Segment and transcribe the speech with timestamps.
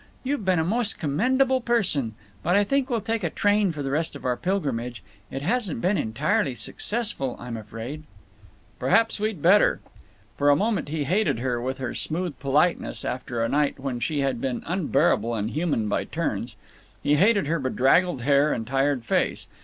[0.23, 2.15] You've been a most commendable person….
[2.41, 5.03] But I think we'll take a train for the rest of our pilgrimage.
[5.29, 8.01] It hasn't been entirely successful, I'm afraid."
[8.79, 9.79] "Perhaps we'd better."
[10.37, 14.21] For a moment he hated her, with her smooth politeness, after a night when she
[14.21, 16.55] had been unbearable and human by turns.
[17.03, 19.45] He hated her bedraggled hair and tired face.